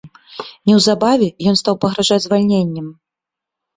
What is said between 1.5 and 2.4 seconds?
ён стаў пагражаць